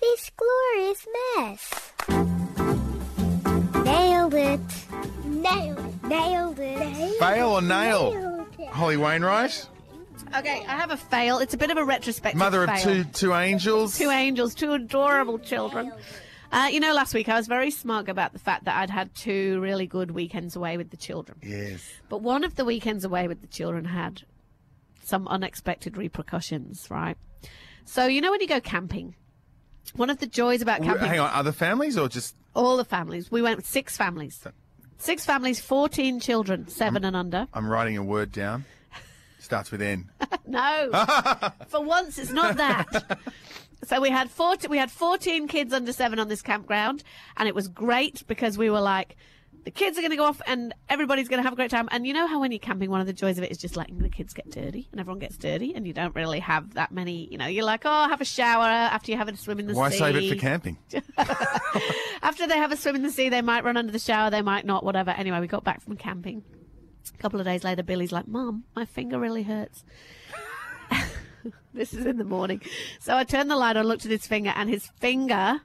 [0.00, 1.92] This glorious mess.
[3.84, 4.60] Nailed it.
[5.24, 6.04] Nailed it.
[6.04, 7.18] Nailed it.
[7.18, 8.12] Fail or nail?
[8.14, 8.68] Nailed it.
[8.68, 9.68] Holly Wainwright,
[10.36, 11.38] Okay, I have a fail.
[11.38, 12.82] It's a bit of a retrospective mother of fail.
[12.82, 13.96] two two angels.
[13.96, 15.92] Two angels, two adorable children.
[16.50, 19.14] Uh, you know, last week I was very smug about the fact that I'd had
[19.14, 21.38] two really good weekends away with the children.
[21.42, 21.88] Yes.
[22.08, 24.22] But one of the weekends away with the children had
[25.02, 27.16] some unexpected repercussions, right?
[27.84, 29.16] So, you know, when you go camping,
[29.96, 33.30] one of the joys about camping, Hang on, other families or just all the families,
[33.30, 34.46] we went with six families.
[34.96, 37.48] Six families, 14 children, 7 and under.
[37.52, 38.64] I'm writing a word down.
[39.44, 40.10] Starts with N.
[40.46, 40.90] No,
[41.68, 43.18] for once it's not that.
[43.84, 47.02] So we had 14, we had 14 kids under seven on this campground,
[47.36, 49.16] and it was great because we were like,
[49.64, 51.88] the kids are going to go off and everybody's going to have a great time.
[51.90, 53.76] And you know how when you're camping, one of the joys of it is just
[53.76, 56.92] letting the kids get dirty, and everyone gets dirty, and you don't really have that
[56.92, 57.26] many.
[57.30, 59.74] You know, you're like, oh, have a shower after you have a swim in the
[59.74, 60.00] Why sea.
[60.00, 60.76] Why save it for camping?
[62.22, 64.42] After they have a swim in the sea, they might run under the shower, they
[64.42, 65.10] might not, whatever.
[65.10, 66.42] Anyway, we got back from camping.
[67.12, 69.84] A couple of days later, Billy's like, Mom, my finger really hurts.
[71.74, 72.60] this is in the morning.
[73.00, 75.60] So I turned the light on, looked at his finger, and his finger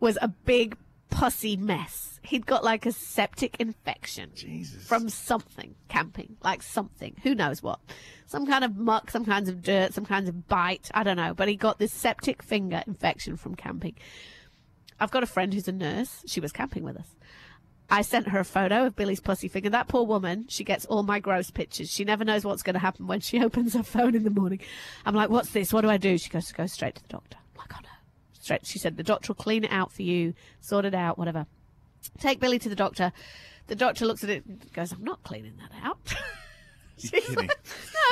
[0.00, 0.76] was a big
[1.10, 2.20] pussy mess.
[2.22, 4.86] He'd got like a septic infection Jesus.
[4.86, 7.16] from something camping, like something.
[7.22, 7.80] Who knows what?
[8.26, 10.90] Some kind of muck, some kinds of dirt, some kinds of bite.
[10.94, 11.34] I don't know.
[11.34, 13.96] But he got this septic finger infection from camping.
[14.98, 16.22] I've got a friend who's a nurse.
[16.26, 17.08] She was camping with us.
[17.92, 19.68] I sent her a photo of Billy's pussy finger.
[19.68, 21.90] That poor woman, she gets all my gross pictures.
[21.90, 24.60] She never knows what's going to happen when she opens her phone in the morning.
[25.04, 25.74] I'm like, what's this?
[25.74, 26.16] What do I do?
[26.16, 27.36] She goes, go straight to the doctor.
[27.54, 27.90] I'm like, oh no.
[28.40, 28.64] Straight.
[28.64, 31.44] She said, the doctor will clean it out for you, sort it out, whatever.
[32.18, 33.12] Take Billy to the doctor.
[33.66, 35.98] The doctor looks at it and goes, I'm not cleaning that out.
[37.10, 37.50] Kidding.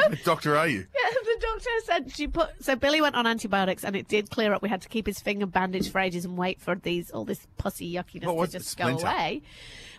[0.06, 0.78] What doctor are you?
[0.78, 4.52] Yeah, the doctor said she put so Billy went on antibiotics and it did clear
[4.52, 4.62] up.
[4.62, 7.46] We had to keep his finger bandaged for ages and wait for these all this
[7.58, 9.42] pussy yuckiness to just go away.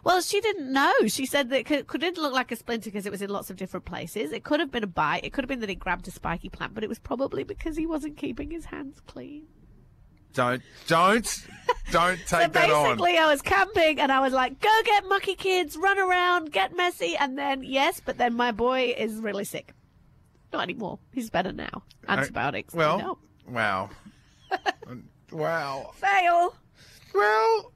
[0.04, 0.92] Well, she didn't know.
[1.06, 3.30] She said that it could, could didn't look like a splinter because it was in
[3.30, 4.32] lots of different places.
[4.32, 5.24] It could have been a bite.
[5.24, 7.78] It could have been that he grabbed a spiky plant, but it was probably because
[7.78, 9.46] he wasn't keeping his hands clean.
[10.34, 11.46] Don't, don't,
[11.92, 12.84] don't take So that on.
[12.98, 16.76] basically, I was camping and I was like, "Go get mucky kids, run around, get
[16.76, 19.74] messy," and then yes, but then my boy is really sick.
[20.54, 21.00] Not anymore.
[21.14, 21.84] He's better now.
[22.08, 22.74] Antibiotics.
[22.74, 23.18] Uh, Well, no.
[23.48, 23.90] wow.
[25.32, 25.92] wow.
[25.96, 26.56] fail.
[27.14, 27.72] Well,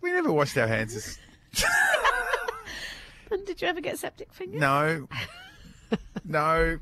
[0.00, 1.18] we never washed our hands.
[3.30, 4.58] And did you ever get septic finger?
[4.58, 5.06] No.
[6.24, 6.78] No.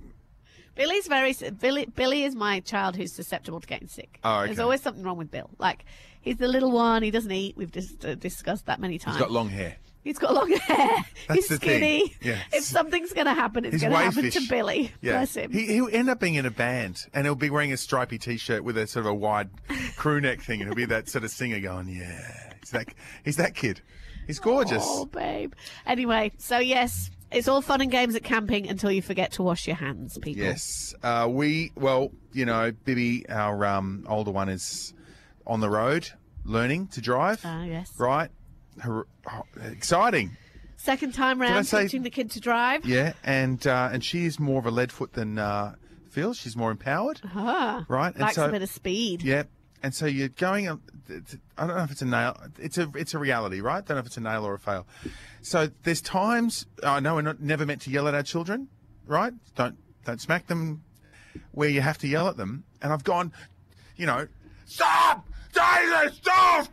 [0.76, 1.86] Billy's very Billy.
[1.86, 4.20] Billy is my child who's susceptible to getting sick.
[4.22, 4.46] Oh, okay.
[4.46, 5.50] There's always something wrong with Bill.
[5.58, 5.84] Like
[6.20, 7.02] he's the little one.
[7.02, 7.56] He doesn't eat.
[7.56, 9.16] We've just uh, discussed that many times.
[9.16, 9.76] He's got long hair.
[10.04, 11.04] He's got long hair.
[11.26, 12.14] That's he's skinny.
[12.22, 12.38] Yeah.
[12.52, 14.92] If something's going to happen, it's going to happen to Billy.
[15.00, 15.14] Yeah.
[15.14, 15.50] Bless him.
[15.50, 18.36] He, he'll end up being in a band and he'll be wearing a stripy t
[18.36, 19.50] shirt with a sort of a wide
[19.96, 22.52] crew neck thing and he'll be that sort of singer going, Yeah.
[22.60, 22.88] He's that,
[23.24, 23.80] he's that kid.
[24.28, 24.84] He's gorgeous.
[24.84, 25.54] Oh, babe.
[25.86, 29.66] Anyway, so yes, it's all fun and games at camping until you forget to wash
[29.66, 30.42] your hands, people.
[30.42, 30.94] Yes.
[31.02, 34.94] Uh, we, well, you know, Bibby, our um, older one, is
[35.46, 36.08] on the road
[36.44, 37.40] learning to drive.
[37.44, 37.92] Ah, yes.
[37.98, 38.30] Right?
[38.80, 40.36] Her, oh, exciting.
[40.76, 42.86] Second time round say- teaching the kid to drive.
[42.86, 43.12] Yeah.
[43.24, 45.74] And uh, and she is more of a lead foot than uh,
[46.10, 46.32] Phil.
[46.34, 47.20] She's more empowered.
[47.24, 48.12] Ah, Right.
[48.12, 49.22] And likes so, a bit of speed.
[49.22, 49.44] Yeah.
[49.82, 50.68] And so you're going.
[50.68, 52.36] I don't know if it's a nail.
[52.58, 53.84] It's a it's a reality, right?
[53.84, 54.86] Don't know if it's a nail or a fail.
[55.42, 58.68] So there's times oh, I know we're not never meant to yell at our children,
[59.06, 59.32] right?
[59.54, 60.82] Don't don't smack them
[61.52, 62.64] where you have to yell at them.
[62.82, 63.32] And I've gone,
[63.96, 64.26] you know,
[64.64, 66.68] stop, Daisy, stop.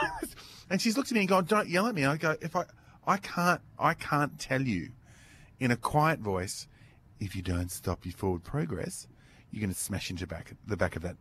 [0.70, 2.04] and she's looked at me and gone, don't yell at me.
[2.04, 2.64] I go, if I
[3.06, 4.90] I can't I can't tell you
[5.60, 6.68] in a quiet voice,
[7.20, 9.08] if you don't stop your forward progress,
[9.50, 11.16] you're going to smash into back the back of that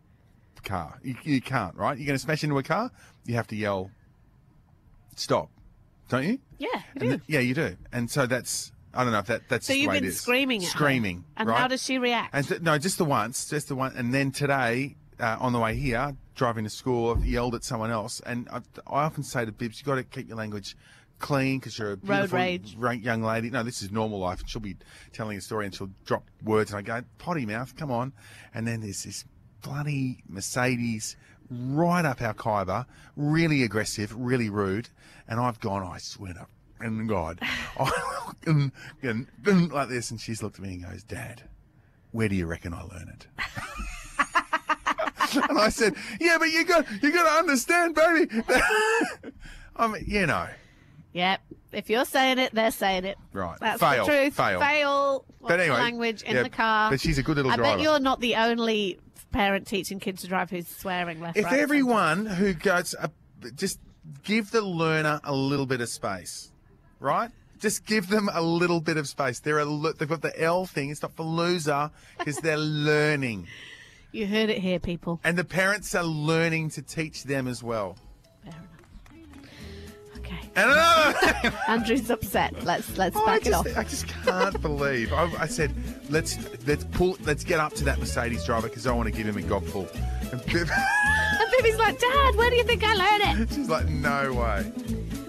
[0.68, 1.00] car.
[1.04, 1.98] You, you can't, right?
[1.98, 2.92] You're going to smash into a car.
[3.26, 3.90] You have to yell,
[5.16, 5.50] stop.
[6.10, 6.40] don't you?
[6.60, 7.08] Yeah, you do.
[7.10, 7.76] th- yeah, you do.
[7.92, 10.10] And so that's I don't know if that that's So just the you've way been
[10.10, 10.20] is.
[10.20, 10.78] screaming at her.
[10.78, 11.58] screaming, And right?
[11.60, 12.34] how does she react?
[12.34, 13.94] And th- no, just the once, just the one.
[13.96, 17.92] And then today, uh, on the way here, driving to school, I've yelled at someone
[17.92, 18.22] else.
[18.26, 18.58] And I,
[18.88, 20.76] I often say to Bibs, you've got to keep your language
[21.20, 23.50] clean because you're a beautiful young lady.
[23.50, 24.40] No, this is normal life.
[24.40, 24.78] And she'll be
[25.14, 26.72] telling a story and she'll drop words.
[26.72, 28.14] And I go, potty mouth, come on.
[28.54, 29.26] And then there's this
[29.62, 31.16] bloody Mercedes
[31.50, 32.86] right up our Khyber,
[33.16, 34.90] really aggressive, really rude.
[35.28, 36.48] And I've gone, I swear to
[36.80, 37.40] and God,
[37.80, 37.92] I,
[38.46, 40.12] and, and, and like this.
[40.12, 41.44] And she's looked at me and goes, Dad,
[42.12, 43.28] where do you reckon I learn it?
[45.50, 48.44] and I said, Yeah, but you got you got to understand, baby.
[49.76, 50.48] I mean, you know,
[51.14, 51.42] Yep.
[51.72, 53.18] If you're saying it, they're saying it.
[53.34, 53.58] Right.
[53.60, 54.06] That's Fail.
[54.06, 54.36] the truth.
[54.36, 54.60] Fail.
[54.60, 55.26] Fail.
[55.42, 56.92] But anyway, language in yeah, the car.
[56.92, 57.78] but she's a good little I driver.
[57.78, 59.00] bet you're not the only
[59.32, 61.38] parent teaching kids to drive who's swearing left.
[61.38, 63.08] if right, everyone who goes, uh,
[63.56, 63.80] just
[64.24, 66.52] give the learner a little bit of space,
[67.00, 67.30] right?
[67.60, 69.40] Just give them a little bit of space.
[69.40, 69.66] They're a,
[69.98, 70.90] they've got the L thing.
[70.92, 72.58] It's not for loser because they're
[72.92, 73.48] learning.
[74.12, 75.20] You heard it here, people.
[75.24, 77.98] and the parents are learning to teach them as well.
[80.28, 80.50] Okay.
[80.56, 81.54] And another.
[81.68, 82.64] Andrew's upset.
[82.64, 83.68] Let's let's Oh, back it off.
[83.78, 85.14] I just can't believe.
[85.14, 85.74] I, I said,
[86.10, 89.28] let's let's pull, let's get up to that Mercedes driver because I want to give
[89.28, 89.88] him a gobful.
[90.32, 90.68] And Bib,
[91.40, 93.54] And Phoebe's like, Dad, where do you think I learned it?
[93.54, 94.72] she's like, no way.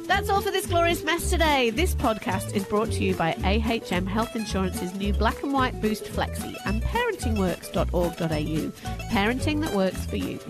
[0.08, 1.68] That's all for this glorious mess today.
[1.68, 6.04] This podcast is brought to you by AHM Health Insurance's new Black and White Boost
[6.04, 8.70] Flexi and parentingworks.org.au.
[9.10, 10.40] Parenting that works for you.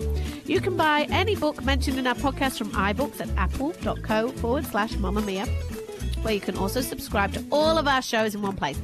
[0.45, 4.93] You can buy any book mentioned in our podcast from iBooks at apple.co forward slash
[4.93, 5.45] mamamia,
[6.23, 8.79] where you can also subscribe to all of our shows in one place.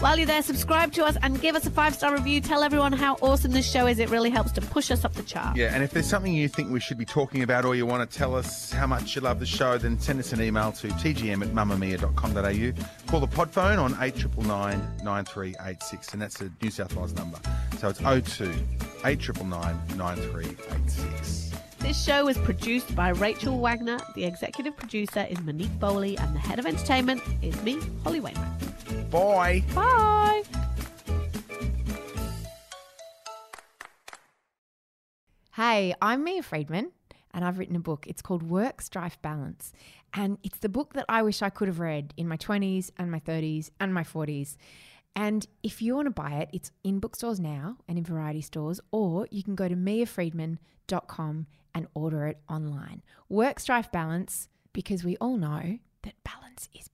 [0.00, 2.40] While you're there, subscribe to us and give us a five star review.
[2.40, 3.98] Tell everyone how awesome this show is.
[3.98, 5.58] It really helps to push us up the chart.
[5.58, 8.10] Yeah, and if there's something you think we should be talking about or you want
[8.10, 10.88] to tell us how much you love the show, then send us an email to
[10.88, 13.10] tgm at mamamia.com.au.
[13.10, 17.38] Call the pod phone on 8999 9386, and that's the New South Wales number.
[17.78, 18.54] So it's 02
[19.04, 21.52] 8999 9386.
[21.80, 23.98] This show was produced by Rachel Wagner.
[24.14, 28.69] The executive producer is Monique Bowley, and the head of entertainment is me, Holly Wainwright.
[29.10, 29.64] Bye.
[29.74, 30.42] Bye.
[35.56, 36.92] Hey, I'm Mia Freedman,
[37.34, 38.06] and I've written a book.
[38.06, 39.72] It's called Work Strife Balance.
[40.14, 43.10] And it's the book that I wish I could have read in my 20s and
[43.10, 44.56] my 30s and my 40s.
[45.16, 48.80] And if you want to buy it, it's in bookstores now and in variety stores,
[48.92, 53.02] or you can go to miafreedman.com and order it online.
[53.28, 56.88] Work Strife Balance, because we all know that balance is